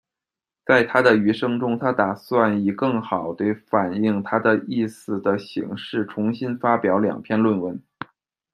[0.65, 7.79] 在他的余生中，他打算以更好地反映他的意思的形式重新发表两篇论文。